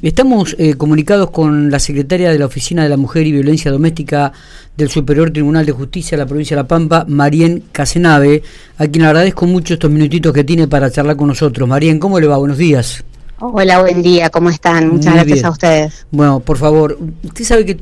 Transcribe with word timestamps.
Estamos 0.00 0.54
eh, 0.60 0.74
comunicados 0.74 1.30
con 1.30 1.72
la 1.72 1.80
secretaria 1.80 2.30
de 2.30 2.38
la 2.38 2.46
Oficina 2.46 2.84
de 2.84 2.88
la 2.88 2.96
Mujer 2.96 3.26
y 3.26 3.32
Violencia 3.32 3.72
Doméstica 3.72 4.32
del 4.76 4.90
Superior 4.90 5.32
Tribunal 5.32 5.66
de 5.66 5.72
Justicia 5.72 6.16
de 6.16 6.22
la 6.22 6.28
provincia 6.28 6.56
de 6.56 6.62
La 6.62 6.68
Pampa, 6.68 7.04
Marien 7.08 7.64
Casenave, 7.72 8.44
a 8.76 8.86
quien 8.86 9.04
agradezco 9.04 9.46
mucho 9.46 9.74
estos 9.74 9.90
minutitos 9.90 10.32
que 10.32 10.44
tiene 10.44 10.68
para 10.68 10.88
charlar 10.88 11.16
con 11.16 11.26
nosotros. 11.26 11.68
Marien, 11.68 11.98
¿cómo 11.98 12.20
le 12.20 12.28
va? 12.28 12.36
Buenos 12.36 12.58
días. 12.58 13.02
Hola, 13.40 13.80
buen 13.80 14.00
día, 14.00 14.30
¿cómo 14.30 14.50
están? 14.50 14.88
Muchas 14.88 15.14
gracias 15.14 15.42
a 15.42 15.50
ustedes. 15.50 16.06
Bueno, 16.12 16.38
por 16.38 16.58
favor, 16.58 16.96
usted 17.24 17.44
sabe 17.44 17.66
que 17.66 17.80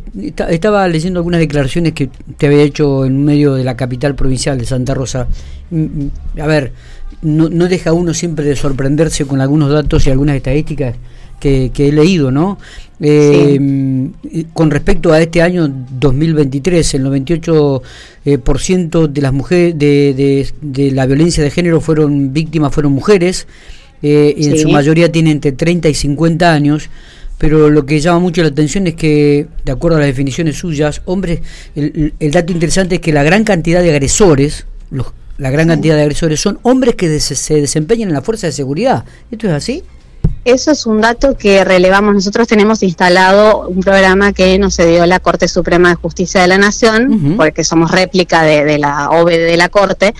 estaba 0.48 0.88
leyendo 0.88 1.20
algunas 1.20 1.40
declaraciones 1.40 1.92
que 1.92 2.08
te 2.38 2.46
había 2.46 2.62
hecho 2.62 3.04
en 3.04 3.26
medio 3.26 3.54
de 3.54 3.64
la 3.64 3.76
capital 3.76 4.14
provincial 4.14 4.56
de 4.56 4.64
Santa 4.64 4.94
Rosa. 4.94 5.28
Mm, 5.70 5.82
mm, 5.82 6.40
a 6.40 6.46
ver, 6.46 6.72
no, 7.20 7.50
no 7.50 7.68
deja 7.68 7.92
uno 7.92 8.14
siempre 8.14 8.46
de 8.46 8.56
sorprenderse 8.56 9.26
con 9.26 9.42
algunos 9.42 9.70
datos 9.70 10.06
y 10.06 10.10
algunas 10.10 10.36
estadísticas 10.36 10.94
que, 11.40 11.70
he 11.76 11.92
leído, 11.92 12.30
¿no? 12.30 12.58
Eh, 13.00 13.58
con 14.54 14.70
respecto 14.70 15.12
a 15.12 15.20
este 15.20 15.42
año 15.42 15.68
2023, 15.68 16.94
el 16.94 17.04
98% 17.04 17.82
eh, 18.24 18.38
por 18.38 18.58
ciento 18.58 19.06
de 19.06 19.20
las 19.20 19.32
mujeres 19.32 19.78
de, 19.78 20.48
de, 20.62 20.90
la 20.92 21.06
violencia 21.06 21.44
de 21.44 21.50
género 21.50 21.80
fueron 21.80 22.32
víctimas, 22.32 22.72
fueron 22.72 22.92
mujeres, 22.92 23.46
eh, 24.02 24.34
y 24.36 24.48
en 24.48 24.58
su 24.58 24.68
mayoría 24.68 25.12
tienen 25.12 25.32
entre 25.32 25.52
30 25.52 25.88
y 25.88 25.94
50 25.94 26.52
años. 26.52 26.88
Pero 27.38 27.68
lo 27.68 27.84
que 27.84 28.00
llama 28.00 28.18
mucho 28.18 28.40
la 28.40 28.48
atención 28.48 28.86
es 28.86 28.94
que, 28.94 29.46
de 29.62 29.72
acuerdo 29.72 29.98
a 29.98 30.00
las 30.00 30.08
definiciones 30.08 30.56
suyas, 30.56 31.02
hombres, 31.04 31.40
el, 31.74 32.30
dato 32.30 32.50
interesante 32.50 32.94
es 32.94 33.00
que 33.02 33.12
la 33.12 33.22
gran 33.24 33.44
cantidad 33.44 33.82
de 33.82 33.90
agresores, 33.90 34.64
los, 34.90 35.12
la 35.36 35.50
gran 35.50 35.68
cantidad 35.68 35.96
de 35.96 36.00
agresores 36.00 36.40
son 36.40 36.58
hombres 36.62 36.94
que 36.94 37.20
se 37.20 37.60
desempeñan 37.60 38.08
en 38.08 38.14
la 38.14 38.22
fuerza 38.22 38.46
de 38.46 38.54
seguridad. 38.54 39.04
¿Esto 39.30 39.48
es 39.48 39.52
así? 39.52 39.82
Eso 40.46 40.70
es 40.70 40.86
un 40.86 41.00
dato 41.00 41.36
que 41.36 41.64
relevamos. 41.64 42.14
Nosotros 42.14 42.46
tenemos 42.46 42.80
instalado 42.84 43.66
un 43.66 43.80
programa 43.80 44.32
que 44.32 44.56
nos 44.60 44.76
dio 44.76 45.04
la 45.04 45.18
Corte 45.18 45.48
Suprema 45.48 45.88
de 45.88 45.96
Justicia 45.96 46.40
de 46.40 46.46
la 46.46 46.56
Nación, 46.56 47.34
porque 47.36 47.64
somos 47.64 47.90
réplica 47.90 48.44
de, 48.44 48.78
la 48.78 49.10
OVE 49.10 49.38
de 49.38 49.56
la 49.56 49.68
Corte. 49.68 50.14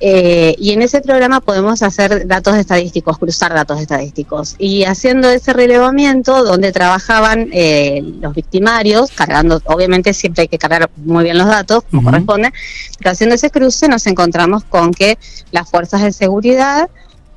Eh, 0.00 0.56
y 0.58 0.72
en 0.72 0.80
ese 0.80 1.02
programa 1.02 1.42
podemos 1.42 1.82
hacer 1.82 2.26
datos 2.26 2.56
estadísticos, 2.56 3.18
cruzar 3.18 3.52
datos 3.52 3.78
estadísticos. 3.82 4.56
Y 4.58 4.84
haciendo 4.84 5.28
ese 5.28 5.52
relevamiento, 5.52 6.42
donde 6.42 6.72
trabajaban 6.72 7.50
eh, 7.52 8.00
los 8.18 8.34
victimarios, 8.34 9.10
cargando, 9.10 9.60
obviamente 9.66 10.14
siempre 10.14 10.40
hay 10.40 10.48
que 10.48 10.56
cargar 10.56 10.88
muy 10.96 11.24
bien 11.24 11.36
los 11.36 11.48
datos, 11.48 11.84
como 11.90 12.04
corresponde, 12.04 12.50
pero 12.98 13.10
haciendo 13.10 13.34
ese 13.34 13.50
cruce 13.50 13.88
nos 13.88 14.06
encontramos 14.06 14.64
con 14.64 14.90
que 14.94 15.18
las 15.52 15.68
fuerzas 15.68 16.00
de 16.00 16.14
seguridad 16.14 16.88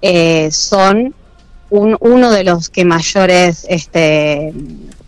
eh, 0.01 0.49
son 0.53 1.13
uno 1.79 2.31
de 2.31 2.43
los 2.43 2.69
que 2.69 2.85
mayores 2.85 3.65
este, 3.67 4.53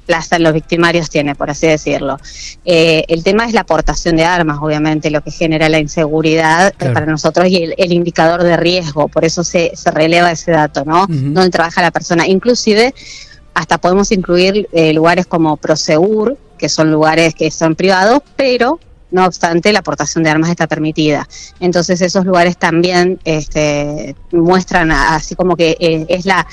plaza 0.05 0.39
los 0.39 0.53
victimarios 0.53 1.09
tiene, 1.09 1.35
por 1.35 1.49
así 1.49 1.67
decirlo. 1.67 2.17
Eh, 2.63 3.03
el 3.07 3.23
tema 3.23 3.45
es 3.45 3.53
la 3.53 3.61
aportación 3.61 4.15
de 4.15 4.23
armas, 4.23 4.59
obviamente, 4.61 5.09
lo 5.09 5.21
que 5.21 5.31
genera 5.31 5.69
la 5.69 5.79
inseguridad 5.79 6.73
para 6.77 7.05
nosotros 7.05 7.47
y 7.47 7.73
el, 7.77 7.93
indicador 7.93 8.43
de 8.43 8.57
riesgo, 8.57 9.07
por 9.07 9.25
eso 9.25 9.43
se, 9.43 9.71
releva 9.85 10.31
ese 10.31 10.51
dato, 10.51 10.85
¿no? 10.85 11.05
Donde 11.07 11.49
trabaja 11.49 11.81
la 11.81 11.91
persona. 11.91 12.27
Inclusive, 12.27 12.93
hasta 13.53 13.77
podemos 13.77 14.11
incluir 14.11 14.67
eh, 14.71 14.93
lugares 14.93 15.25
como 15.25 15.57
Prosegur, 15.57 16.37
que 16.57 16.69
son 16.69 16.91
lugares 16.91 17.35
que 17.35 17.51
son 17.51 17.75
privados, 17.75 18.21
pero 18.35 18.79
no 19.11 19.25
obstante 19.25 19.71
la 19.71 19.79
aportación 19.79 20.23
de 20.23 20.29
armas 20.29 20.49
está 20.49 20.67
permitida. 20.67 21.27
Entonces 21.59 22.01
esos 22.01 22.25
lugares 22.25 22.57
también 22.57 23.19
este, 23.23 24.15
muestran 24.31 24.91
así 24.91 25.35
como 25.35 25.55
que 25.55 25.77
eh, 25.79 26.05
es 26.09 26.25
la 26.25 26.45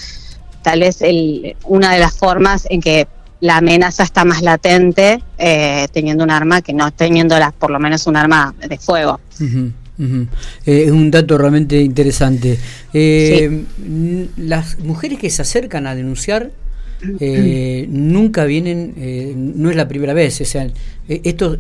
tal 0.63 0.81
vez 0.81 1.03
el, 1.03 1.57
una 1.65 1.93
de 1.93 1.99
las 1.99 2.17
formas 2.17 2.67
en 2.71 2.81
que 2.81 3.09
la 3.41 3.57
amenaza 3.57 4.05
está 4.05 4.25
más 4.25 4.43
latente 4.43 5.23
eh, 5.39 5.89
teniendo 5.93 6.23
un 6.23 6.31
arma 6.31 6.63
que 6.63 6.73
no 6.73 6.93
teniendo 6.93 7.35
por 7.59 7.71
lo 7.71 7.81
menos 7.81 8.07
un 8.07 8.17
arma 8.17 8.55
de 8.69 8.79
fuego. 8.79 9.19
Eh, 9.99 10.27
es 10.65 10.91
un 10.91 11.11
dato 11.11 11.37
realmente 11.37 11.81
interesante. 11.81 12.59
Las 14.37 14.79
mujeres 14.79 15.19
que 15.19 15.31
se 15.31 15.43
acercan 15.43 15.89
a 15.89 15.97
denunciar 15.97 16.53
eh, 17.21 17.87
nunca 17.89 18.45
vienen, 18.45 18.95
eh, 18.97 19.33
no 19.37 19.71
es 19.71 19.77
la 19.77 19.89
primera 19.89 20.15
vez, 20.15 20.41
o 20.41 20.45
sea, 20.45 20.69
eh, 21.09 21.21
estos 21.25 21.59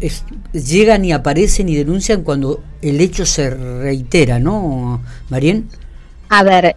llegan 0.52 1.04
y 1.04 1.12
aparecen 1.12 1.68
y 1.68 1.74
denuncian 1.74 2.22
cuando 2.22 2.62
el 2.80 3.00
hecho 3.00 3.26
se 3.26 3.50
reitera, 3.50 4.38
¿no, 4.38 5.02
Marien? 5.30 5.68
A 6.28 6.42
ver, 6.44 6.76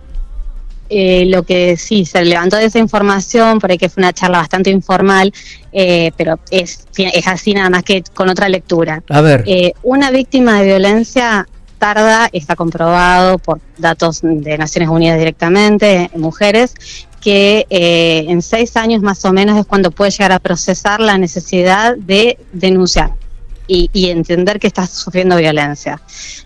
lo 0.89 1.43
que 1.43 1.77
sí, 1.77 2.05
se 2.05 2.23
levantó 2.25 2.57
de 2.57 2.65
esa 2.65 2.79
información, 2.79 3.59
por 3.59 3.71
ahí 3.71 3.77
que 3.77 3.89
fue 3.89 4.01
una 4.01 4.13
charla 4.13 4.39
bastante 4.39 4.69
informal, 4.69 5.31
pero 5.71 6.39
es, 6.51 6.87
es 6.97 7.27
así 7.27 7.53
nada 7.53 7.69
más 7.69 7.83
que 7.83 8.03
con 8.13 8.29
otra 8.29 8.49
lectura. 8.49 9.03
A 9.09 9.21
ver. 9.21 9.45
una 9.83 10.11
víctima 10.11 10.59
de 10.59 10.67
violencia 10.67 11.47
tarda, 11.77 12.29
está 12.31 12.55
comprobado 12.55 13.37
por 13.37 13.59
datos 13.77 14.21
de 14.21 14.57
Naciones 14.57 14.89
Unidas 14.89 15.17
directamente, 15.17 16.09
mujeres, 16.15 16.73
que 17.25 17.65
eh, 17.71 18.25
en 18.27 18.43
seis 18.43 18.77
años 18.77 19.01
más 19.01 19.25
o 19.25 19.33
menos 19.33 19.57
es 19.57 19.65
cuando 19.65 19.89
puede 19.89 20.11
llegar 20.11 20.31
a 20.31 20.37
procesar 20.37 20.99
la 20.99 21.17
necesidad 21.17 21.97
de 21.97 22.37
denunciar 22.53 23.13
y, 23.65 23.89
entender 24.09 24.59
que 24.59 24.67
está 24.67 24.85
sufriendo 24.85 25.35
violencia. 25.35 25.99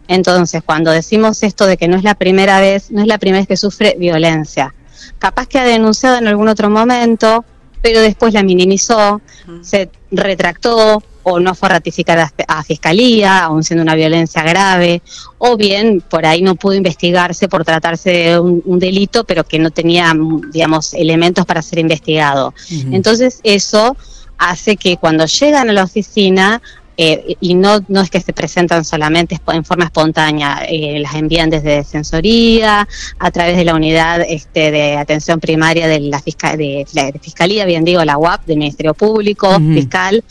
Entonces, 0.08 0.64
cuando 0.66 0.92
decimos 0.92 1.44
esto 1.44 1.66
de 1.66 1.76
que 1.76 1.90
no 1.90 1.98
es 1.98 2.04
la 2.06 2.16
primera 2.16 2.62
vez, 2.62 2.92
no 2.92 3.02
es 3.02 3.08
la 3.08 3.18
primera 3.18 3.42
vez 3.42 3.48
que 3.50 3.58
sufre 3.58 3.98
violencia. 4.00 4.74
Capaz 5.18 5.48
que 5.48 5.60
ha 5.60 5.66
denunciado 5.66 6.18
en 6.18 6.30
algún 6.30 6.48
otro 6.48 6.70
momento, 6.70 7.44
pero 7.82 8.00
después 8.00 8.34
la 8.34 8.44
minimizó, 8.44 9.20
se 9.62 9.90
retractó, 10.12 11.04
o 11.24 11.40
no 11.40 11.56
fue 11.56 11.70
a 11.70 11.74
ratificar 11.74 12.32
a, 12.48 12.64
fiscalía, 12.64 13.44
aún 13.44 13.64
siendo 13.64 13.84
una 13.84 13.96
violencia 13.96 14.44
grave, 14.44 15.02
o 15.38 15.58
bien 15.58 16.02
por 16.02 16.26
ahí 16.26 16.42
no 16.42 16.56
pudo 16.56 16.76
investigarse 16.76 17.48
por 17.48 17.64
tratarse 17.66 18.10
de 18.10 18.40
un, 18.40 18.80
delito, 18.80 19.24
pero 19.24 19.44
que 19.44 19.60
no 19.60 19.72
tenía, 19.72 20.14
digamos, 20.52 20.94
elementos 20.94 21.46
para 21.46 21.62
ser 21.62 21.80
investigado. 21.80 22.54
Entonces 22.92 23.40
eso 23.44 23.96
hace 24.38 24.78
que 24.78 24.98
cuando 24.98 25.26
llegan 25.26 25.70
a 25.70 25.74
la 25.74 25.84
oficina 25.84 26.62
eh, 27.02 27.38
y 27.40 27.56
no, 27.56 27.80
no 27.88 28.02
es 28.02 28.10
que 28.10 28.20
se 28.20 28.34
presentan 28.34 28.84
solamente 28.84 29.40
en 29.54 29.64
forma 29.64 29.86
espontánea, 29.86 30.66
eh, 30.68 31.00
las 31.00 31.16
envían 31.16 31.50
desde 31.50 31.76
Defensoría, 31.76 32.86
a 33.18 33.32
través 33.32 33.56
de 33.56 33.64
la 33.64 33.74
unidad 33.74 34.20
este, 34.28 34.70
de 34.70 34.98
atención 34.98 35.40
primaria 35.40 35.88
de 35.88 36.02
la, 36.02 36.22
de, 36.58 37.20
Fiscalía, 37.22 37.64
bien 37.64 37.86
digo, 37.86 38.04
la 38.04 38.18
UAP, 38.18 38.46
del 38.46 38.58
Ministerio 38.58 38.94
Público, 38.94 39.48
Fiscal, 39.74 40.26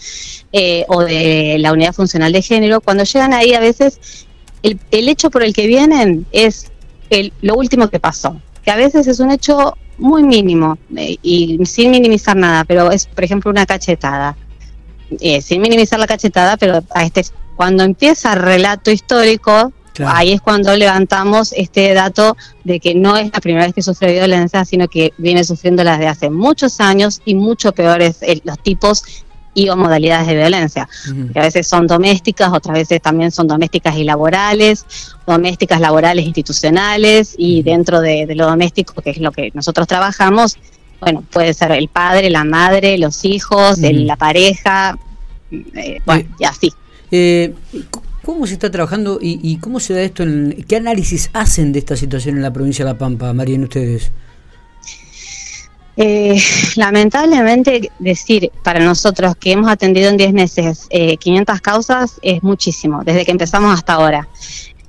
eh, 0.53 0.85
o 0.89 1.05
de 1.05 1.57
la 1.59 1.73
Unidad 1.73 1.95
Funcional 1.95 2.35
de 2.35 2.43
Género. 2.43 2.83
Cuando 2.83 3.05
llegan 3.05 3.33
ahí, 3.33 3.55
a 3.55 3.61
veces 3.61 4.27
el, 4.63 4.79
el 4.91 5.09
hecho 5.09 5.31
por 5.31 5.43
el 5.43 5.55
que 5.55 5.67
vienen 5.67 6.27
es 6.33 6.71
el, 7.09 7.33
lo 7.41 7.55
último 7.55 7.89
que 7.89 7.99
pasó, 7.99 8.43
que 8.63 8.71
a 8.71 8.77
veces 8.77 9.07
es 9.07 9.21
un 9.21 9.31
hecho 9.31 9.79
muy 9.97 10.23
mínimo 10.23 10.77
y 11.23 11.59
sin 11.65 11.93
minimizar 11.93 12.37
nada, 12.37 12.65
pero 12.65 12.91
es, 12.91 13.07
por 13.07 13.25
ejemplo, 13.25 13.51
una 13.51 13.65
cachetada 13.65 14.37
eh, 15.21 15.41
sin 15.43 15.61
minimizar 15.61 15.99
la 15.99 16.07
cachetada, 16.07 16.57
pero 16.57 16.83
a 16.91 17.05
este, 17.05 17.25
cuando 17.57 17.83
empieza 17.83 18.33
el 18.35 18.41
relato 18.41 18.91
histórico, 18.91 19.73
ahí 20.07 20.33
es 20.33 20.41
cuando 20.41 20.77
levantamos 20.77 21.53
este 21.53 21.93
dato 21.93 22.37
de 22.65 22.79
que 22.79 22.95
no 22.95 23.17
es 23.17 23.33
la 23.33 23.41
primera 23.41 23.65
vez 23.65 23.75
que 23.75 23.83
sufre 23.83 24.13
violencia, 24.13 24.65
sino 24.65 24.89
que 24.89 25.13
viene 25.19 25.43
sufriendo 25.45 25.83
desde 25.83 26.07
hace 26.07 26.31
muchos 26.31 26.81
años 26.81 27.21
y 27.25 27.35
mucho 27.35 27.73
peores 27.73 28.19
eh, 28.23 28.41
los 28.45 28.59
tipos 28.61 29.03
y 29.55 29.69
o 29.71 29.77
modalidades 29.77 30.29
de 30.29 30.37
violencia, 30.37 30.89
que 31.33 31.39
a 31.39 31.43
veces 31.43 31.67
son 31.67 31.89
domésticas, 31.89 32.53
otras 32.53 32.75
veces 32.75 33.03
también 33.03 33.33
son 33.33 33.49
domésticas 33.49 33.97
y 33.97 34.05
laborales, 34.05 34.87
domésticas, 35.27 35.81
laborales, 35.81 36.27
institucionales, 36.27 37.35
y 37.37 37.65
dentro 37.65 38.01
de, 38.01 38.27
lo 38.37 38.47
doméstico, 38.47 39.03
que 39.03 39.11
es 39.11 39.19
lo 39.19 39.33
que 39.33 39.51
nosotros 39.55 39.89
trabajamos, 39.89 40.57
bueno, 41.01 41.25
puede 41.29 41.55
ser 41.55 41.73
el 41.73 41.89
padre, 41.89 42.31
la 42.31 42.45
madre, 42.45 42.99
los 42.99 43.25
hijos, 43.25 43.79
la 43.79 44.17
pareja, 44.17 44.97
eh, 45.51 46.01
bueno, 46.05 46.23
eh, 46.23 46.29
y 46.39 46.45
así. 46.45 46.73
Eh, 47.11 47.55
¿Cómo 48.25 48.47
se 48.47 48.55
está 48.55 48.71
trabajando 48.71 49.19
y, 49.23 49.57
cómo 49.57 49.81
se 49.81 49.95
da 49.95 50.03
esto? 50.03 50.23
En, 50.23 50.65
¿Qué 50.69 50.77
análisis 50.77 51.31
hacen 51.33 51.73
de 51.73 51.79
esta 51.79 51.97
situación 51.97 52.37
en 52.37 52.43
la 52.43 52.53
provincia 52.53 52.85
de 52.85 52.93
La 52.93 52.99
Pampa, 52.99 53.33
María, 53.33 53.59
ustedes? 53.61 54.11
lamentablemente 56.77 57.91
decir 57.99 58.53
para 58.63 58.79
nosotros 58.79 59.35
que 59.35 59.51
hemos 59.51 59.69
atendido 59.69 60.09
en 60.09 60.17
10 60.17 60.33
meses 60.33 60.87
500 60.89 61.61
causas 61.61 62.21
es 62.23 62.41
muchísimo, 62.45 63.03
desde 63.03 63.25
que 63.25 63.33
empezamos 63.33 63.75
hasta 63.75 63.95
ahora. 63.95 64.29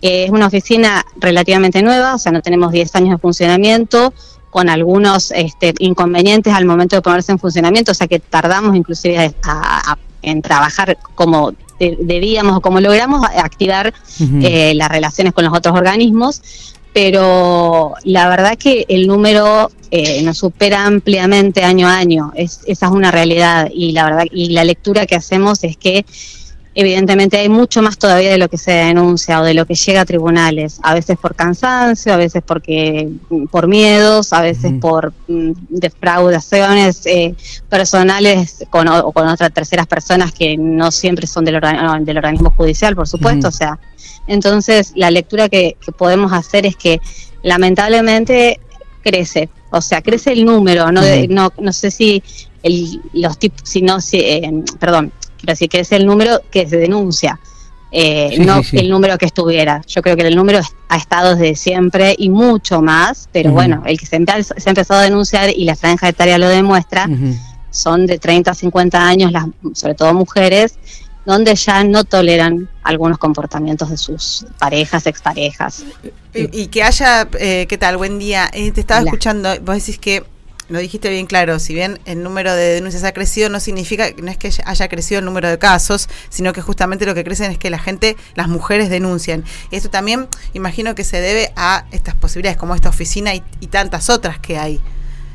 es 0.01 0.29
una 0.29 0.45
oficina 0.45 1.03
relativamente 1.17 1.81
nueva, 1.81 2.13
o 2.13 2.19
sea, 2.19 2.31
no 2.31 2.43
tenemos 2.43 2.71
10 2.71 2.93
años 2.93 3.09
de 3.09 3.17
funcionamiento, 3.17 4.13
con 4.49 4.69
algunos 4.69 5.31
este, 5.31 5.73
inconvenientes 5.79 6.53
al 6.53 6.65
momento 6.65 6.95
de 6.95 7.01
ponerse 7.01 7.31
en 7.31 7.39
funcionamiento, 7.39 7.91
o 7.91 7.95
sea 7.95 8.07
que 8.07 8.19
tardamos 8.19 8.75
inclusive 8.75 9.33
en 10.21 10.41
trabajar 10.41 10.97
como 11.15 11.53
debíamos 11.79 12.57
o 12.57 12.61
como 12.61 12.79
logramos 12.81 13.25
activar 13.25 13.93
eh, 14.19 14.73
las 14.75 14.89
relaciones 14.89 15.33
con 15.33 15.45
los 15.45 15.55
otros 15.55 15.75
organismos, 15.75 16.41
pero 16.93 17.93
la 18.03 18.27
verdad 18.27 18.57
que 18.57 18.85
el 18.89 19.07
número 19.07 19.71
eh, 19.91 20.21
nos 20.21 20.39
supera 20.39 20.85
ampliamente 20.85 21.63
año 21.63 21.87
a 21.87 21.97
año, 21.97 22.31
es, 22.35 22.61
esa 22.65 22.87
es 22.87 22.91
una 22.91 23.11
realidad 23.11 23.69
y 23.73 23.93
la 23.93 24.05
verdad 24.05 24.25
y 24.31 24.49
la 24.49 24.63
lectura 24.63 25.05
que 25.05 25.15
hacemos 25.15 25.63
es 25.63 25.77
que 25.77 26.05
evidentemente 26.75 27.37
hay 27.37 27.49
mucho 27.49 27.81
más 27.81 27.97
todavía 27.97 28.31
de 28.31 28.37
lo 28.37 28.47
que 28.47 28.57
se 28.57 28.71
denuncia 28.71 29.41
o 29.41 29.43
de 29.43 29.53
lo 29.53 29.65
que 29.65 29.75
llega 29.75 30.01
a 30.01 30.05
tribunales, 30.05 30.79
a 30.83 30.93
veces 30.93 31.17
por 31.17 31.35
cansancio, 31.35 32.13
a 32.13 32.17
veces 32.17 32.43
porque 32.45 33.09
por 33.51 33.67
miedos, 33.67 34.33
a 34.33 34.41
veces 34.41 34.73
por 34.79 35.13
mm, 35.27 35.51
defraudaciones 35.69 37.05
eh, 37.05 37.35
personales 37.69 38.65
con, 38.69 38.87
o 38.87 39.11
con 39.11 39.27
otras 39.27 39.51
terceras 39.51 39.87
personas 39.87 40.31
que 40.31 40.57
no 40.57 40.91
siempre 40.91 41.27
son 41.27 41.43
del, 41.45 41.59
del 42.01 42.17
organismo 42.17 42.51
judicial, 42.51 42.95
por 42.95 43.07
supuesto, 43.07 43.47
o 43.47 43.51
sea, 43.51 43.79
entonces 44.27 44.93
la 44.95 45.09
lectura 45.11 45.49
que, 45.49 45.75
podemos 45.97 46.31
hacer 46.33 46.65
es 46.65 46.75
que 46.75 47.01
lamentablemente 47.41 48.59
crece, 49.01 49.49
o 49.71 49.81
sea, 49.81 50.01
crece 50.01 50.33
el 50.33 50.45
número, 50.45 50.91
no, 50.91 51.01
no, 51.29 51.51
no 51.59 51.73
sé 51.73 51.89
si 51.89 52.21
el, 52.61 53.01
los 53.13 53.39
tipos, 53.39 53.61
si 53.67 53.81
no, 53.81 54.01
si, 54.01 54.19
eh, 54.19 54.63
perdón, 54.79 55.11
quiero 55.39 55.53
decir 55.53 55.69
que 55.69 55.79
es 55.79 55.91
el 55.91 56.05
número 56.05 56.41
que 56.51 56.67
se 56.67 56.77
denuncia, 56.77 57.39
eh, 57.91 58.37
no 58.39 58.61
el 58.73 58.89
número 58.89 59.17
que 59.17 59.25
estuviera. 59.25 59.81
Yo 59.87 60.01
creo 60.01 60.15
que 60.15 60.27
el 60.27 60.35
número 60.35 60.59
ha 60.89 60.97
estado 60.97 61.35
desde 61.35 61.55
siempre 61.55 62.15
y 62.17 62.29
mucho 62.29 62.81
más, 62.81 63.29
pero 63.31 63.51
bueno, 63.51 63.81
el 63.85 63.99
que 63.99 64.05
se, 64.05 64.15
ha 64.15 64.19
empezado 64.19 64.99
a 64.99 65.03
denunciar 65.03 65.49
y 65.49 65.65
la 65.65 65.75
franja 65.75 66.09
etaria 66.09 66.37
lo 66.37 66.47
demuestra, 66.47 67.07
son 67.71 68.05
de 68.05 68.19
30 68.19 68.51
a 68.51 68.53
50 68.53 69.07
años, 69.07 69.31
las, 69.31 69.45
sobre 69.73 69.95
todo 69.95 70.13
mujeres, 70.13 70.77
donde 71.25 71.55
ya 71.55 71.83
no 71.83 72.03
toleran 72.03 72.69
algunos 72.83 73.17
comportamientos 73.17 73.89
de 73.89 73.97
sus 73.97 74.45
parejas, 74.57 75.05
exparejas. 75.05 75.83
Y, 76.33 76.67
que 76.67 76.83
haya, 76.83 77.27
eh, 77.39 77.65
¿qué 77.67 77.77
tal? 77.77 77.97
Buen 77.97 78.19
día. 78.19 78.49
Eh, 78.53 78.71
te 78.71 78.81
estaba 78.81 79.01
escuchando, 79.01 79.49
vos 79.61 79.75
decís 79.75 79.99
que 79.99 80.23
lo 80.69 80.79
dijiste 80.79 81.09
bien 81.09 81.25
claro, 81.25 81.59
si 81.59 81.73
bien 81.73 81.99
el 82.05 82.23
número 82.23 82.53
de 82.53 82.75
denuncias 82.75 83.03
ha 83.03 83.11
crecido, 83.11 83.49
no 83.49 83.59
significa, 83.59 84.05
no 84.21 84.29
es 84.31 84.37
que 84.37 84.51
haya 84.65 84.87
crecido 84.87 85.19
el 85.19 85.25
número 85.25 85.49
de 85.49 85.57
casos, 85.57 86.07
sino 86.29 86.53
que 86.53 86.61
justamente 86.61 87.05
lo 87.05 87.15
que 87.15 87.23
crecen 87.23 87.51
es 87.51 87.57
que 87.57 87.69
la 87.69 87.79
gente, 87.79 88.15
las 88.35 88.47
mujeres 88.47 88.89
denuncian. 88.89 89.43
Y 89.71 89.75
esto 89.75 89.89
también 89.89 90.27
imagino 90.53 90.95
que 90.95 91.03
se 91.03 91.19
debe 91.19 91.51
a 91.55 91.85
estas 91.91 92.15
posibilidades 92.15 92.57
como 92.57 92.75
esta 92.75 92.89
oficina 92.89 93.33
y, 93.33 93.41
tantas 93.69 94.09
otras 94.09 94.39
que 94.39 94.57
hay. 94.57 94.79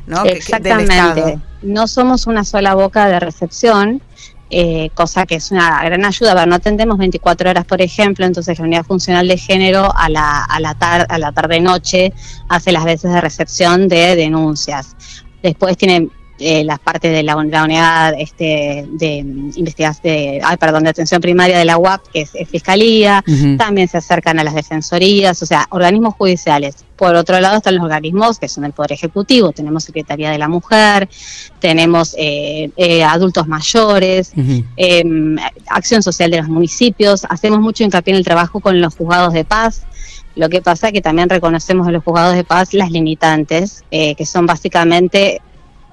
¿no? 0.06 0.24
Exactamente. 0.24 1.38
no 1.62 1.86
somos 1.86 2.26
una 2.26 2.44
sola 2.44 2.74
boca 2.74 3.08
de 3.08 3.20
recepción, 3.20 4.02
eh, 4.50 4.90
cosa 4.94 5.26
que 5.26 5.36
es 5.36 5.50
una 5.50 5.82
gran 5.84 6.04
ayuda. 6.04 6.34
Pero 6.34 6.46
no 6.46 6.56
atendemos 6.56 6.98
24 6.98 7.50
horas, 7.50 7.64
por 7.64 7.80
ejemplo, 7.82 8.24
entonces 8.26 8.58
la 8.58 8.64
unidad 8.64 8.84
funcional 8.84 9.26
de 9.28 9.36
género 9.36 9.92
a 9.94 10.08
la, 10.08 10.44
a 10.44 10.60
la, 10.60 10.70
a 10.70 11.18
la 11.18 11.32
tarde-noche 11.32 12.12
hace 12.48 12.72
las 12.72 12.84
veces 12.84 13.12
de 13.12 13.20
recepción 13.20 13.88
de 13.88 14.16
denuncias. 14.16 14.96
Después 15.42 15.76
tiene 15.76 16.08
eh, 16.38 16.64
las 16.64 16.80
partes 16.80 17.12
de 17.12 17.22
la, 17.22 17.36
unidad 17.36 18.14
este, 18.18 18.86
de 18.90 19.16
investigación, 19.54 20.02
de, 20.02 20.40
ay, 20.42 20.56
perdón, 20.56 20.84
de 20.84 20.90
atención 20.90 21.20
primaria 21.20 21.56
de 21.58 21.64
la 21.64 21.78
UAP, 21.78 22.02
que 22.12 22.22
es, 22.22 22.32
Fiscalía, 22.48 23.24
también 23.56 23.88
se 23.88 23.98
acercan 23.98 24.38
a 24.38 24.44
las 24.44 24.54
defensorías, 24.54 25.40
o 25.42 25.46
sea, 25.46 25.66
organismos 25.70 26.14
judiciales. 26.14 26.84
Por 26.96 27.14
otro 27.14 27.40
lado 27.40 27.56
están 27.56 27.76
los 27.76 27.84
organismos 27.84 28.38
que 28.38 28.48
son 28.48 28.64
el 28.64 28.72
Poder 28.72 28.92
Ejecutivo, 28.92 29.52
tenemos 29.52 29.84
Secretaría 29.84 30.30
de 30.30 30.38
la 30.38 30.48
Mujer, 30.48 31.08
tenemos 31.60 32.14
eh, 32.18 32.70
eh, 32.76 33.04
adultos 33.04 33.46
mayores, 33.46 34.32
em, 34.76 35.36
Acción 35.68 36.02
Social 36.02 36.30
de 36.30 36.38
los 36.38 36.48
municipios, 36.48 37.26
hacemos 37.28 37.60
mucho 37.60 37.84
hincapié 37.84 38.12
en 38.12 38.18
el 38.18 38.24
trabajo 38.24 38.60
con 38.60 38.80
los 38.80 38.94
juzgados 38.94 39.32
de 39.32 39.44
paz, 39.44 39.84
lo 40.36 40.48
que 40.48 40.60
pasa 40.60 40.88
es 40.88 40.92
que 40.92 41.00
también 41.00 41.28
reconocemos 41.28 41.86
en 41.86 41.92
los 41.92 42.02
juzgados 42.02 42.34
de 42.34 42.44
paz 42.44 42.74
las 42.74 42.90
limitantes, 42.90 43.84
eh, 43.90 44.14
que 44.16 44.26
son 44.26 44.46
básicamente 44.46 45.40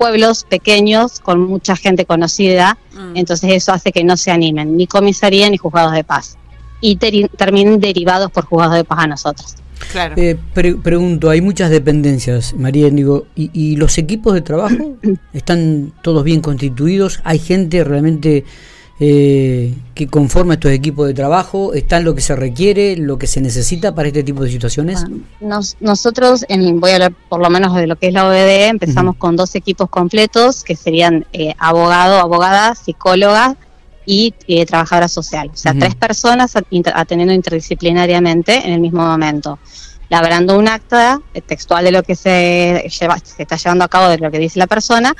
pueblos 0.02 0.46
pequeños 0.50 1.20
con 1.20 1.42
mucha 1.42 1.76
gente 1.76 2.06
conocida, 2.06 2.76
mm. 2.92 3.18
entonces 3.18 3.52
eso 3.52 3.72
hace 3.72 3.92
que 3.92 4.04
no 4.04 4.18
se 4.18 4.32
animen 4.32 4.76
ni 4.76 4.88
comisaría 4.88 5.48
ni 5.48 5.58
juzgados 5.58 5.94
de 5.94 6.04
paz 6.04 6.40
y 6.82 6.96
terminen 6.96 7.80
derivados 7.80 8.32
por 8.32 8.46
juzgados 8.46 8.78
de 8.78 8.84
paz 8.84 8.98
a 9.02 9.08
nosotros. 9.08 9.56
Claro. 9.92 10.16
Eh, 10.18 10.40
pregunto, 10.56 11.30
hay 11.30 11.42
muchas 11.42 11.70
dependencias, 11.70 12.56
María 12.56 12.90
digo, 12.90 13.28
¿y, 13.36 13.52
¿y 13.54 13.76
los 13.76 14.00
equipos 14.00 14.34
de 14.34 14.42
trabajo 14.42 14.98
están 15.34 15.94
todos 16.02 16.24
bien 16.24 16.42
constituidos? 16.42 17.20
¿Hay 17.24 17.38
gente 17.38 17.84
realmente 17.84 18.44
eh, 19.04 19.74
que 19.96 20.06
conforma 20.06 20.54
estos 20.54 20.72
equipos 20.72 21.08
de 21.08 21.16
trabajo? 21.16 21.74
¿Está 21.74 21.98
en 21.98 22.04
lo 22.04 22.14
que 22.14 22.22
se 22.22 22.36
requiere, 22.36 22.96
lo 22.96 23.18
que 23.18 23.26
se 23.26 23.42
necesita 23.42 23.96
para 23.96 24.10
este 24.10 24.22
tipo 24.22 24.44
de 24.44 24.52
situaciones? 24.52 25.04
nosotros, 25.80 26.46
en, 26.50 26.80
voy 26.80 26.92
a 26.92 26.94
hablar 26.94 27.14
por 27.28 27.42
lo 27.42 27.50
menos 27.50 27.74
de 27.76 27.88
lo 27.88 27.96
que 27.96 28.10
es 28.10 28.14
la 28.14 28.28
OBD, 28.28 28.70
empezamos 28.70 29.16
con 29.16 29.36
dos 29.36 29.56
equipos 29.56 29.90
completos 29.90 30.64
que 30.64 30.76
serían 30.76 31.26
eh, 31.34 31.56
abogado, 31.58 32.20
abogada, 32.20 32.76
psicóloga 32.76 33.58
y 34.06 34.36
eh, 34.48 34.68
trabajadora 34.68 35.08
social. 35.08 35.50
O 35.52 35.58
sea, 35.58 35.74
tres 35.74 35.96
personas 35.96 36.54
atendiendo 36.94 37.34
interdisciplinariamente 37.34 38.68
en 38.68 38.74
el 38.74 38.82
mismo 38.82 39.04
momento 39.04 39.58
labrando 40.10 40.60
un 40.60 40.68
acta 40.68 41.22
textual 41.48 41.86
de 41.86 41.92
lo 41.92 42.04
que 42.04 42.16
se, 42.16 42.88
lleva, 43.00 43.18
se 43.18 43.42
está 43.42 43.56
llevando 43.56 43.86
a 43.86 43.88
cabo, 43.88 44.10
de 44.10 44.20
lo 44.20 44.30
que 44.30 44.38
dice 44.38 44.60
la 44.60 44.68
persona, 44.68 45.16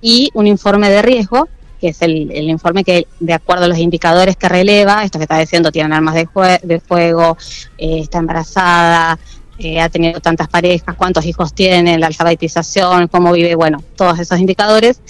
y 0.00 0.30
un 0.32 0.46
informe 0.46 0.88
de 0.88 1.02
riesgo 1.02 1.48
que 1.82 1.88
es 1.88 2.00
el, 2.00 2.30
informe 2.48 2.84
que, 2.84 3.08
de 3.18 3.32
acuerdo 3.32 3.64
a 3.64 3.68
los 3.68 3.78
indicadores 3.78 4.36
que 4.36 4.48
releva, 4.48 5.02
esto 5.02 5.18
que 5.18 5.24
está 5.24 5.36
diciendo, 5.36 5.72
tienen 5.72 5.92
armas 5.92 6.14
de, 6.14 6.28
de 6.62 6.78
fuego, 6.78 7.36
eh, 7.76 7.98
está 7.98 8.18
embarazada, 8.18 9.18
eh, 9.58 9.80
ha 9.80 9.88
tenido 9.88 10.20
tantas 10.20 10.46
parejas, 10.46 10.94
cuántos 10.94 11.26
hijos 11.26 11.52
tiene, 11.52 11.98
la 11.98 12.06
alfabetización, 12.06 13.08
cómo 13.08 13.32
vive, 13.32 13.56
bueno, 13.56 13.82
todos 13.96 14.20
esos 14.20 14.38
indicadores, 14.38 15.00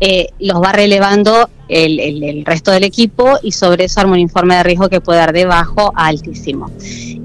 eh, 0.00 0.26
los 0.40 0.62
va 0.62 0.72
relevando 0.72 1.48
el, 1.68 1.98
el, 1.98 2.44
resto 2.44 2.70
del 2.70 2.84
equipo 2.84 3.38
y 3.42 3.52
sobre 3.52 3.84
eso 3.84 4.00
arma 4.00 4.12
un 4.12 4.18
informe 4.18 4.56
de 4.56 4.62
riesgo 4.62 4.90
que 4.90 5.00
puede 5.00 5.20
dar 5.20 5.32
de 5.32 5.46
bajo 5.46 5.90
a 5.96 6.08
altísimo. 6.08 6.70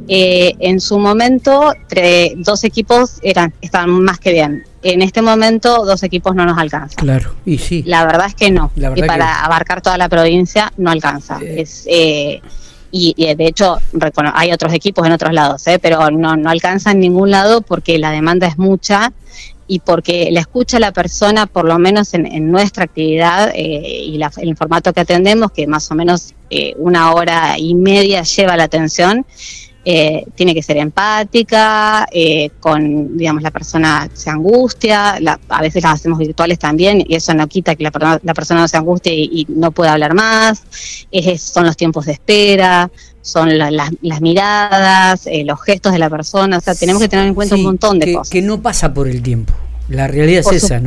en 0.08 0.80
su 0.80 1.00
momento, 1.00 1.74
dos 2.38 2.64
equipos 2.64 3.20
eran, 3.24 3.54
estaban 3.60 3.90
más 3.90 4.20
que 4.20 4.32
bien 4.32 4.64
en 4.86 5.02
este 5.02 5.24
momento 5.24 5.84
dos 5.84 6.04
equipos 6.04 6.36
no 6.36 6.46
nos 6.46 6.60
alcanzan. 6.60 7.04
Claro, 7.04 7.34
y 7.44 7.58
sí. 7.58 7.82
La 7.88 8.06
verdad 8.06 8.28
es 8.28 8.36
que 8.36 8.52
no. 8.52 8.72
y 8.76 9.02
para 9.02 9.44
abarcar 9.44 9.82
toda 9.82 9.98
la 9.98 10.08
provincia 10.10 10.72
no 10.78 10.92
alcanza. 10.92 11.40
Eh. 11.42 11.62
Es, 11.62 11.86
eh, 11.90 12.40
y, 12.92 13.14
de 13.18 13.48
hecho 13.48 13.78
hay 14.36 14.52
otros 14.52 14.72
equipos 14.74 15.06
en 15.08 15.14
otros 15.14 15.34
lados, 15.34 15.66
¿eh? 15.68 15.80
pero 15.80 16.12
no, 16.12 16.38
no 16.38 16.50
alcanza 16.52 16.92
en 16.92 17.00
ningún 17.00 17.32
lado 17.32 17.62
porque 17.62 17.98
la 17.98 18.12
demanda 18.12 18.46
es 18.46 18.60
mucha 18.60 19.12
y 19.68 19.80
porque 19.80 20.30
la 20.32 20.42
escucha 20.42 20.78
a 20.78 20.80
la 20.80 20.92
persona, 20.92 21.48
por 21.48 21.66
lo 21.66 21.80
menos 21.80 22.14
en, 22.14 22.52
nuestra 22.52 22.84
actividad 22.84 23.52
y 23.56 24.22
el 24.38 24.56
formato 24.56 24.94
que 24.94 25.02
atendemos, 25.02 25.52
que 25.52 25.66
más 25.66 25.90
o 25.92 25.96
menos 25.96 26.36
una 26.78 27.12
hora 27.14 27.58
y 27.58 27.74
media 27.74 28.22
lleva 28.22 28.56
la 28.56 28.66
atención, 28.66 29.26
eh, 29.88 30.26
tiene 30.34 30.56
que 30.56 30.64
ser 30.64 30.78
empática, 30.78 32.08
eh, 32.12 32.50
con, 32.60 33.18
digamos, 33.18 33.44
la 33.44 33.52
persona 33.52 34.10
se 34.14 34.32
angustia, 34.32 35.20
a 35.50 35.62
veces 35.62 35.84
las 35.84 35.94
hacemos 35.94 36.18
virtuales 36.18 36.58
también 36.58 37.04
y 37.08 37.16
eso 37.16 37.34
no 37.36 37.48
quita 37.48 37.76
que 37.76 37.84
la, 37.84 37.92
persona 37.92 38.62
no 38.62 38.68
se 38.68 38.78
angustie 38.78 39.14
y, 39.14 39.46
no 39.48 39.72
pueda 39.72 39.94
hablar 39.94 40.16
más, 40.16 40.64
son 41.38 41.66
los 41.66 41.78
tiempos 41.78 42.08
de 42.08 42.14
espera, 42.14 42.90
son 43.22 43.58
las 43.58 44.22
miradas, 44.22 45.26
eh, 45.26 45.44
los 45.46 45.62
gestos 45.62 45.92
de 45.94 46.00
la 46.00 46.10
persona, 46.10 46.58
o 46.58 46.62
sea, 46.62 46.76
tenemos 46.76 47.02
que 47.02 47.10
tener 47.10 47.26
en 47.28 47.34
cuenta 47.34 47.56
un 47.56 47.64
montón 47.64 47.98
de 48.00 48.14
cosas. 48.14 48.30
Que 48.30 48.42
no 48.42 48.62
pasa 48.62 48.94
por 48.94 49.08
el 49.08 49.22
tiempo. 49.22 49.54
La 49.88 50.08
realidad 50.08 50.42
es 50.42 50.64
esa, 50.64 50.80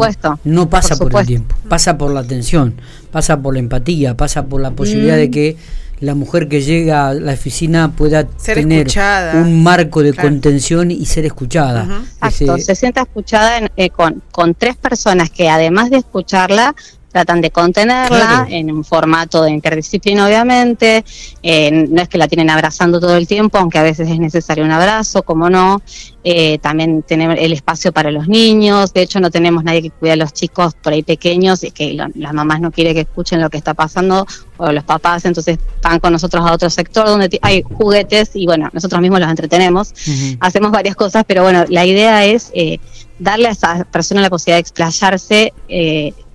¿no? 0.44 0.68
pasa 0.68 0.96
por, 0.96 1.14
el 1.20 1.26
tiempo, 1.26 1.54
pasa 1.68 1.96
por 1.96 2.12
la 2.12 2.20
atención, 2.20 2.80
pasa 3.12 3.40
por 3.40 3.54
la 3.54 3.60
empatía, 3.60 4.16
pasa 4.16 4.46
por 4.46 4.60
la 4.60 4.72
posibilidad 4.72 5.16
de 5.16 5.28
mm. 5.28 5.30
que 5.30 5.56
la 6.00 6.14
mujer 6.14 6.48
que 6.48 6.62
llega 6.62 7.08
a 7.08 7.14
la 7.14 7.32
oficina 7.32 7.92
pueda 7.92 8.24
tener 8.24 8.88
un 9.34 9.62
marco 9.62 10.02
de 10.02 10.14
contención 10.14 10.90
y 10.90 11.04
ser 11.06 11.26
escuchada. 11.26 12.04
Exacto, 12.22 12.58
se 12.58 12.74
sienta 12.74 13.02
escuchada 13.02 13.68
eh, 13.76 13.90
con, 13.90 14.22
con 14.30 14.54
tres 14.54 14.76
personas 14.76 15.30
que 15.30 15.48
además 15.48 15.90
de 15.90 15.98
escucharla, 15.98 16.74
tratan 17.10 17.40
de 17.40 17.50
contenerla 17.50 18.46
en 18.50 18.70
un 18.70 18.84
formato 18.84 19.42
de 19.42 19.50
interdisciplina, 19.50 20.26
obviamente. 20.26 21.04
Eh, 21.42 21.86
no 21.88 22.02
es 22.02 22.08
que 22.08 22.18
la 22.18 22.28
tienen 22.28 22.50
abrazando 22.50 23.00
todo 23.00 23.16
el 23.16 23.26
tiempo, 23.26 23.58
aunque 23.58 23.78
a 23.78 23.82
veces 23.82 24.08
es 24.08 24.18
necesario 24.18 24.64
un 24.64 24.70
abrazo, 24.70 25.22
como 25.22 25.48
no. 25.48 25.80
Eh, 26.24 26.58
también 26.58 27.02
tenemos 27.02 27.36
el 27.38 27.52
espacio 27.52 27.92
para 27.92 28.10
los 28.10 28.28
niños. 28.28 28.92
De 28.92 29.02
hecho, 29.02 29.20
no 29.20 29.30
tenemos 29.30 29.64
nadie 29.64 29.82
que 29.82 29.90
cuide 29.90 30.12
a 30.12 30.16
los 30.16 30.32
chicos 30.32 30.74
por 30.74 30.92
ahí 30.92 31.02
pequeños 31.02 31.64
y 31.64 31.70
que 31.70 31.94
las 31.94 32.34
mamás 32.34 32.60
no 32.60 32.70
quieren 32.70 32.94
que 32.94 33.00
escuchen 33.00 33.40
lo 33.40 33.48
que 33.48 33.56
está 33.56 33.74
pasando 33.74 34.26
o 34.58 34.72
los 34.72 34.84
papás, 34.84 35.24
entonces 35.24 35.58
van 35.82 36.00
con 36.00 36.12
nosotros 36.12 36.44
a 36.44 36.52
otro 36.52 36.68
sector 36.68 37.06
donde 37.06 37.38
hay 37.42 37.62
juguetes 37.62 38.32
y 38.34 38.44
bueno, 38.44 38.68
nosotros 38.72 39.00
mismos 39.00 39.20
los 39.20 39.30
entretenemos. 39.30 39.94
Hacemos 40.40 40.72
varias 40.72 40.96
cosas, 40.96 41.24
pero 41.26 41.44
bueno, 41.44 41.64
la 41.68 41.86
idea 41.86 42.24
es 42.24 42.50
eh, 42.54 42.78
darle 43.18 43.48
a 43.48 43.52
esa 43.52 43.84
persona 43.84 44.20
la 44.20 44.30
posibilidad 44.30 44.56
de 44.56 44.60
explayarse 44.60 45.52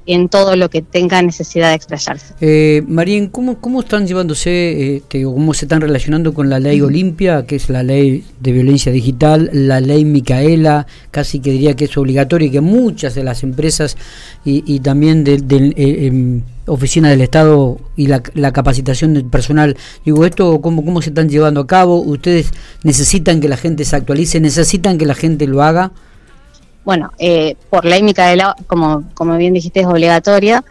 en 0.05 0.29
todo 0.29 0.55
lo 0.55 0.69
que 0.69 0.81
tenga 0.81 1.21
necesidad 1.21 1.69
de 1.69 1.75
expresarse. 1.75 2.33
Eh, 2.41 2.83
Marín, 2.87 3.27
¿cómo, 3.27 3.59
¿cómo 3.59 3.81
están 3.81 4.05
llevándose, 4.05 4.97
este, 4.97 5.23
cómo 5.23 5.53
se 5.53 5.65
están 5.65 5.81
relacionando 5.81 6.33
con 6.33 6.49
la 6.49 6.59
ley 6.59 6.81
Olimpia, 6.81 7.45
que 7.45 7.55
es 7.55 7.69
la 7.69 7.83
ley 7.83 8.23
de 8.39 8.51
violencia 8.51 8.91
digital, 8.91 9.49
la 9.53 9.79
ley 9.79 10.05
Micaela, 10.05 10.87
casi 11.11 11.39
que 11.39 11.51
diría 11.51 11.75
que 11.75 11.85
es 11.85 11.97
obligatoria 11.97 12.47
y 12.47 12.51
que 12.51 12.61
muchas 12.61 13.15
de 13.15 13.23
las 13.23 13.43
empresas 13.43 13.97
y, 14.45 14.79
también 14.81 15.23
de, 15.23 15.35
eh, 15.35 16.07
em, 16.07 16.41
oficina 16.65 17.09
del 17.09 17.21
Estado 17.21 17.77
y 17.95 18.07
la, 18.07 18.21
capacitación 18.51 19.13
del 19.13 19.25
personal. 19.25 19.77
Digo, 20.05 20.25
¿esto 20.25 20.59
cómo, 20.61 20.83
cómo 20.83 21.01
se 21.01 21.09
están 21.09 21.29
llevando 21.29 21.61
a 21.61 21.67
cabo? 21.67 21.99
¿Ustedes 22.01 22.51
necesitan 22.83 23.39
que 23.41 23.49
la 23.49 23.57
gente 23.57 23.85
se 23.85 23.95
actualice? 23.95 24.39
¿Necesitan 24.39 24.97
que 24.97 25.05
la 25.05 25.15
gente 25.15 25.47
lo 25.47 25.63
haga? 25.63 25.91
Bueno, 26.85 27.11
eh, 27.17 27.55
por 27.69 27.85
ley 27.85 28.03
Micaela, 28.03 28.55
como, 28.67 29.03
como 29.13 29.37
bien 29.37 29.53
dijiste, 29.53 29.81
es 29.81 29.85
obligatoria. 29.85 30.63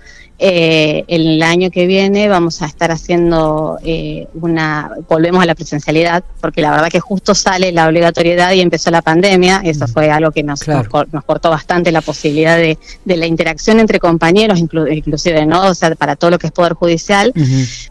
Eh, 0.44 1.04
el 1.06 1.40
año 1.40 1.70
que 1.70 1.86
viene 1.86 2.26
vamos 2.26 2.62
a 2.62 2.66
estar 2.66 2.90
haciendo 2.90 3.78
eh, 3.84 4.26
una, 4.34 4.90
volvemos 5.08 5.40
a 5.40 5.46
la 5.46 5.54
presencialidad, 5.54 6.24
porque 6.40 6.60
la 6.60 6.72
verdad 6.72 6.88
que 6.88 6.98
justo 6.98 7.32
sale 7.32 7.70
la 7.70 7.86
obligatoriedad 7.86 8.50
y 8.50 8.60
empezó 8.60 8.90
la 8.90 9.02
pandemia, 9.02 9.60
eso 9.62 9.86
fue 9.86 10.10
algo 10.10 10.32
que 10.32 10.42
nos, 10.42 10.66
nos, 10.66 11.24
cortó 11.24 11.48
bastante 11.48 11.92
la 11.92 12.00
posibilidad 12.00 12.56
de, 12.56 12.76
la 13.04 13.26
interacción 13.26 13.78
entre 13.78 14.00
compañeros, 14.00 14.58
inclusive, 14.58 15.46
¿no? 15.46 15.66
O 15.68 15.74
sea, 15.76 15.94
para 15.94 16.16
todo 16.16 16.32
lo 16.32 16.40
que 16.40 16.48
es 16.48 16.52
Poder 16.52 16.72
Judicial, 16.72 17.32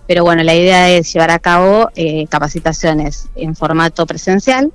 pero 0.05 0.25
bueno, 0.25 0.43
la 0.43 0.53
idea 0.53 0.89
es 0.89 1.13
llevar 1.13 1.31
a 1.31 1.39
cabo 1.39 1.89
eh, 1.95 2.25
capacitaciones 2.27 3.29
en 3.35 3.55
formato 3.55 4.05
presencial 4.05 4.73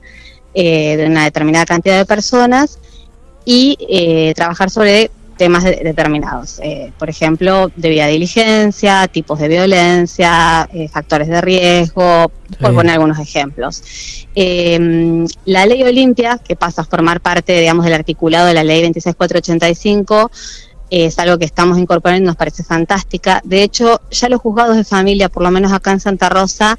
de 0.55 1.05
una 1.07 1.25
determinada 1.25 1.67
cantidad 1.67 1.99
de 1.99 2.07
personas 2.07 2.79
y 3.47 4.35
trabajar 4.35 4.69
sobre 4.69 5.11
temas 5.37 5.65
determinados. 5.65 6.59
Eh, 6.63 6.93
por 6.99 7.11
ejemplo, 7.11 7.71
debida 7.77 8.07
diligencia, 8.07 9.07
tipos 9.09 9.39
de 9.39 9.49
violencia, 9.49 10.69
eh, 10.73 10.89
factores 10.89 11.29
de 11.29 11.41
riesgo, 11.41 12.31
por 12.61 12.75
poner 12.75 12.93
algunos 12.93 13.19
ejemplos. 13.19 14.27
Em, 14.35 15.27
la 15.45 15.67
ley 15.67 15.83
Olimpia, 15.83 16.39
que 16.39 16.57
pasa 16.57 16.83
a 16.83 16.85
formar 16.85 17.21
parte, 17.21 17.59
digamos, 17.61 17.85
del 17.85 17.95
articulado 17.95 18.47
de 18.47 18.55
la 18.55 18.65
ley 18.65 18.81
26485, 18.83 20.31
es 20.89 21.19
algo 21.19 21.39
que 21.39 21.45
estamos 21.45 21.79
incorporando 21.79 22.23
y 22.23 22.27
nos 22.27 22.37
parece 22.37 22.63
fantástica. 22.63 23.41
De 23.45 23.63
hecho, 23.63 24.01
ya 24.11 24.29
los 24.29 24.41
juzgados 24.41 24.77
de 24.77 24.85
familia, 24.85 25.29
por 25.29 25.43
lo 25.43 25.51
menos 25.51 25.73
acá 25.73 25.93
en 25.93 26.01
Santa 26.01 26.29
Rosa, 26.29 26.79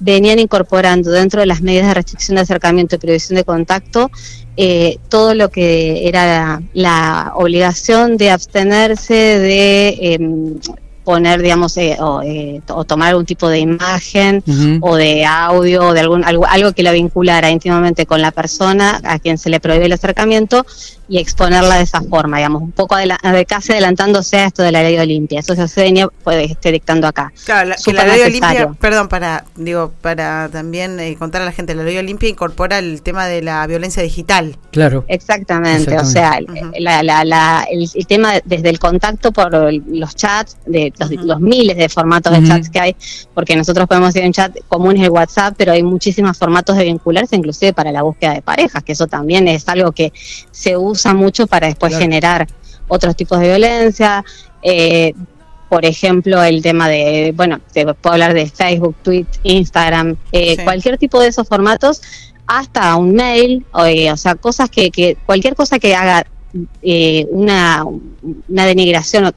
venían 0.00 0.38
incorporando 0.38 1.10
dentro 1.10 1.40
de 1.40 1.46
las 1.46 1.60
medidas 1.60 1.88
de 1.88 1.94
restricción 1.94 2.36
de 2.36 2.42
acercamiento 2.42 2.96
y 2.96 2.98
prohibición 2.98 3.36
de 3.36 3.44
contacto 3.44 4.10
eh, 4.56 4.98
todo 5.08 5.34
lo 5.34 5.50
que 5.50 6.08
era 6.08 6.60
la, 6.72 7.32
obligación 7.36 8.16
de 8.16 8.30
abstenerse 8.30 9.14
de 9.14 9.88
em, 10.00 10.58
poner, 11.08 11.40
digamos, 11.40 11.74
eh, 11.78 11.96
eh, 12.26 12.60
o, 12.68 12.84
tomar 12.84 13.08
algún 13.08 13.24
tipo 13.24 13.48
de 13.48 13.60
imagen 13.60 14.44
o 14.82 14.94
de 14.94 15.24
audio 15.24 15.86
o 15.86 15.94
de 15.94 16.00
algún, 16.00 16.22
algo, 16.22 16.44
algo 16.46 16.72
que 16.74 16.82
la 16.82 16.92
vinculara 16.92 17.50
íntimamente 17.50 18.04
con 18.04 18.20
la 18.20 18.30
persona 18.30 19.00
a 19.02 19.18
quien 19.18 19.38
se 19.38 19.48
le 19.48 19.58
prohíbe 19.58 19.86
el 19.86 19.92
acercamiento 19.92 20.66
y 21.08 21.18
exponerla 21.18 21.76
de 21.76 21.84
esa 21.84 22.02
forma, 22.02 22.36
digamos, 22.36 22.60
un 22.60 22.72
poco 22.72 22.94
de 22.96 23.46
casi 23.46 23.72
adelantándose 23.72 24.36
a 24.36 24.44
esto 24.46 24.62
de 24.62 24.70
la 24.70 24.82
ley 24.82 24.98
Olimpia. 24.98 25.40
Eso 25.40 25.54
se 25.66 25.82
venía 25.82 26.08
pues, 26.22 26.50
este, 26.50 26.70
dictando 26.70 27.06
acá. 27.06 27.32
Claro, 27.46 27.70
la, 27.70 27.92
la 27.92 28.06
ley 28.06 28.20
Olimpia, 28.20 28.68
perdón, 28.78 29.08
para 29.08 29.44
digo 29.56 29.92
para 30.02 30.50
también 30.50 31.00
eh, 31.00 31.16
contar 31.18 31.40
a 31.42 31.46
la 31.46 31.52
gente, 31.52 31.74
la 31.74 31.84
ley 31.84 31.96
Olimpia 31.96 32.28
incorpora 32.28 32.78
el 32.78 33.00
tema 33.00 33.26
de 33.26 33.40
la 33.40 33.66
violencia 33.66 34.02
digital. 34.02 34.56
Claro. 34.70 35.06
Exactamente, 35.08 35.96
o 35.96 36.04
sea, 36.04 36.38
el, 36.38 38.06
tema 38.06 38.34
desde 38.44 38.68
el 38.68 38.78
contacto 38.78 39.32
por 39.32 39.72
los 39.72 40.14
chats, 40.14 40.58
de 40.66 40.92
los, 40.98 41.40
miles 41.40 41.76
de 41.76 41.88
formatos 41.88 42.32
de 42.32 42.46
chats 42.46 42.70
que 42.70 42.80
hay, 42.80 42.96
porque 43.34 43.56
nosotros 43.56 43.86
podemos 43.86 44.14
ir 44.16 44.24
en 44.24 44.32
chat 44.32 44.56
comunes 44.68 45.02
de 45.02 45.08
WhatsApp, 45.08 45.54
pero 45.56 45.72
hay 45.72 45.82
muchísimos 45.82 46.36
formatos 46.36 46.76
de 46.76 46.84
vincularse, 46.84 47.36
inclusive 47.36 47.72
para 47.72 47.92
la 47.92 48.02
búsqueda 48.02 48.34
de 48.34 48.42
parejas, 48.42 48.82
que 48.82 48.92
eso 48.92 49.06
también 49.06 49.48
es 49.48 49.68
algo 49.68 49.92
que 49.92 50.12
se 50.50 50.76
usa 50.76 51.14
mucho 51.14 51.46
para 51.46 51.66
después 51.66 51.96
generar 51.96 52.46
otros 52.88 53.16
tipos 53.16 53.38
de 53.40 53.48
violencia. 53.48 54.24
Eh, 54.62 55.14
por 55.68 55.84
ejemplo, 55.84 56.42
el 56.42 56.62
tema 56.62 56.88
de, 56.88 57.32
bueno, 57.36 57.60
te 57.72 57.84
puedo 57.94 58.14
hablar 58.14 58.32
de 58.32 58.46
Facebook, 58.46 58.96
Twitter, 59.02 59.40
Instagram, 59.42 60.16
eh, 60.32 60.56
cualquier 60.64 60.96
tipo 60.96 61.20
de 61.20 61.28
esos 61.28 61.46
formatos, 61.46 62.00
hasta 62.46 62.96
un 62.96 63.12
mail, 63.12 63.66
o, 63.72 63.84
eh, 63.84 64.10
sea, 64.16 64.34
cosas 64.34 64.70
que, 64.70 64.90
que, 64.90 65.18
cualquier 65.26 65.54
cosa 65.54 65.78
que 65.78 65.94
haga 65.94 66.24
una, 67.30 67.84
una 68.48 68.66
denigración 68.66 69.26
o, 69.26 69.32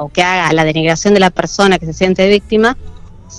o, 0.00 0.08
que 0.10 0.22
haga 0.22 0.52
la 0.52 0.64
denigración 0.64 1.14
de 1.14 1.20
la 1.20 1.30
persona 1.30 1.78
que 1.78 1.86
se 1.86 1.92
siente 1.92 2.28
víctima, 2.28 2.76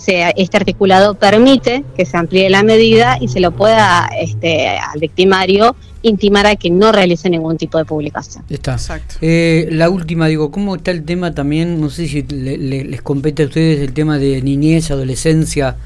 este 0.07 0.57
articulado 0.57 1.15
permite 1.15 1.83
que 1.95 2.05
se 2.05 2.17
amplíe 2.17 2.49
la 2.49 2.63
medida 2.63 3.17
y 3.21 3.27
se 3.27 3.39
lo 3.39 3.51
pueda 3.51 4.09
este, 4.19 4.69
al 4.69 4.99
victimario 4.99 5.75
intimar 6.01 6.45
a 6.45 6.55
que 6.55 6.69
no 6.69 6.91
realice 6.91 7.29
ningún 7.29 7.57
tipo 7.57 7.77
de 7.77 7.85
publicación. 7.85 8.43
Está. 8.49 8.73
Exacto. 8.73 9.15
Eh, 9.21 9.69
la 9.71 9.89
última, 9.89 10.27
digo, 10.27 10.51
¿cómo 10.51 10.75
está 10.75 10.91
el 10.91 11.05
tema 11.05 11.33
también? 11.33 11.79
No 11.79 11.89
sé 11.89 12.07
si 12.07 12.23
les 12.23 13.01
compete 13.01 13.43
a 13.43 13.45
ustedes 13.45 13.79
el 13.79 13.93
tema 13.93 14.17
de 14.17 14.41
niñez, 14.41 14.91
adolescencia, 14.91 15.77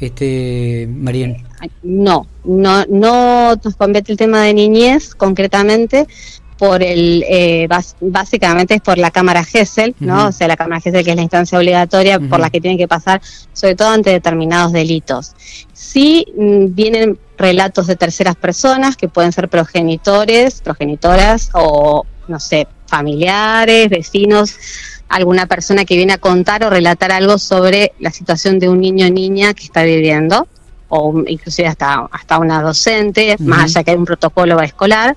este, 0.00 0.88
Marien. 0.90 1.44
No, 1.82 2.26
no, 2.44 2.84
no 2.86 3.54
nos 3.54 3.76
compete 3.76 4.10
el 4.10 4.18
tema 4.18 4.42
de 4.42 4.54
niñez 4.54 5.14
concretamente, 5.14 6.06
por 6.60 6.82
el, 6.82 7.24
eh, 7.26 7.66
básicamente 8.02 8.74
es 8.74 8.82
por 8.82 8.98
la 8.98 9.10
Cámara 9.10 9.42
GESEL, 9.42 9.94
¿no? 9.98 10.28
O 10.28 10.32
sea, 10.32 10.46
la 10.46 10.58
Cámara 10.58 10.82
GESEL 10.82 11.02
que 11.02 11.12
es 11.12 11.16
la 11.16 11.22
instancia 11.22 11.56
obligatoria 11.56 12.20
por 12.20 12.38
la 12.38 12.50
que 12.50 12.60
tienen 12.60 12.76
que 12.76 12.86
pasar, 12.86 13.22
sobre 13.54 13.76
todo 13.76 13.88
ante 13.88 14.10
determinados 14.10 14.70
delitos. 14.70 15.32
Sí 15.72 16.26
mm, 16.36 16.74
vienen 16.74 17.18
relatos 17.38 17.86
de 17.86 17.96
terceras 17.96 18.36
personas 18.36 18.98
que 18.98 19.08
pueden 19.08 19.32
ser 19.32 19.48
progenitores, 19.48 20.60
progenitoras 20.60 21.48
o, 21.54 22.04
no 22.28 22.38
sé, 22.38 22.68
familiares, 22.86 23.88
vecinos, 23.88 24.54
alguna 25.08 25.46
persona 25.46 25.86
que 25.86 25.96
viene 25.96 26.12
a 26.12 26.18
contar 26.18 26.62
o 26.62 26.68
relatar 26.68 27.10
algo 27.10 27.38
sobre 27.38 27.92
la 28.00 28.10
situación 28.10 28.58
de 28.58 28.68
un 28.68 28.82
niño 28.82 29.06
o 29.06 29.10
niña 29.10 29.54
que 29.54 29.64
está 29.64 29.82
viviendo 29.82 30.46
o 30.90 31.22
inclusive 31.26 31.68
hasta, 31.68 32.08
hasta 32.10 32.38
una 32.38 32.62
docente, 32.62 33.36
más 33.38 33.64
allá 33.64 33.84
que 33.84 33.92
hay 33.92 33.96
un 33.96 34.04
protocolo 34.04 34.60
escolar. 34.60 35.16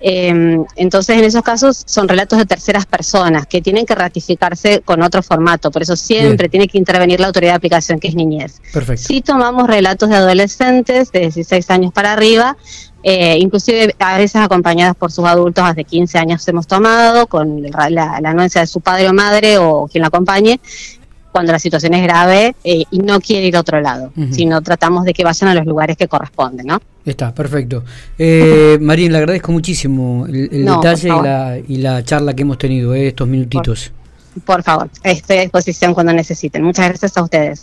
Em, 0.00 0.64
entonces, 0.76 1.18
en 1.18 1.24
esos 1.24 1.42
casos 1.42 1.82
son 1.86 2.06
relatos 2.06 2.38
de 2.38 2.46
terceras 2.46 2.86
personas 2.86 3.46
que 3.46 3.60
tienen 3.62 3.86
que 3.86 3.94
ratificarse 3.94 4.82
con 4.82 5.02
otro 5.02 5.22
formato, 5.22 5.70
por 5.70 5.82
eso 5.82 5.96
siempre 5.96 6.48
tiene 6.48 6.68
que 6.68 6.78
intervenir 6.78 7.18
la 7.18 7.28
autoridad 7.28 7.52
de 7.52 7.56
aplicación, 7.56 7.98
que 7.98 8.08
es 8.08 8.14
niñez. 8.14 8.60
Si 8.96 9.22
tomamos 9.22 9.66
relatos 9.66 10.10
de 10.10 10.16
adolescentes 10.16 11.10
de 11.12 11.20
16 11.20 11.70
años 11.70 11.92
para 11.92 12.12
arriba, 12.12 12.56
eh, 13.02 13.38
inclusive 13.38 13.94
a 13.98 14.18
veces 14.18 14.42
acompañadas 14.42 14.96
por 14.96 15.12
sus 15.12 15.24
adultos, 15.24 15.64
hace 15.64 15.84
15 15.84 16.18
años 16.18 16.46
hemos 16.48 16.66
tomado, 16.66 17.26
con 17.26 17.62
la, 17.62 17.88
la, 17.88 18.30
anuencia 18.30 18.60
de 18.60 18.66
su 18.66 18.80
padre 18.80 19.08
o 19.08 19.14
madre 19.14 19.58
o 19.58 19.86
quien 19.86 20.02
la 20.02 20.08
acompañe, 20.08 20.60
cuando 21.36 21.52
la 21.52 21.58
situación 21.58 21.92
es 21.92 22.02
grave 22.02 22.56
eh, 22.64 22.84
y 22.90 22.98
no 22.98 23.20
quiere 23.20 23.46
ir 23.46 23.56
a 23.58 23.60
otro 23.60 23.78
lado, 23.78 24.10
sino 24.30 24.62
tratamos 24.62 25.04
de 25.04 25.12
que 25.12 25.22
vayan 25.22 25.50
a 25.50 25.54
los 25.54 25.66
lugares 25.66 25.94
que 25.94 26.08
corresponden, 26.08 26.66
¿no? 26.66 26.80
Está, 27.04 27.34
perfecto. 27.34 27.84
Eh, 28.16 28.78
Marín, 28.80 29.12
le 29.12 29.18
agradezco 29.18 29.52
muchísimo 29.52 30.24
el, 30.26 30.64
detalle 30.64 31.08
y 31.08 31.22
la, 31.22 31.58
y 31.68 31.76
la, 31.76 32.02
charla 32.02 32.32
que 32.32 32.40
hemos 32.40 32.56
tenido, 32.56 32.94
eh, 32.94 33.08
estos 33.08 33.28
minutitos. 33.28 33.92
por 34.46 34.62
favor, 34.62 34.88
estoy 35.02 35.36
a 35.36 35.40
disposición 35.42 35.92
cuando 35.92 36.14
necesiten. 36.14 36.62
Muchas 36.62 36.88
gracias 36.88 37.14
a 37.18 37.22
ustedes. 37.22 37.54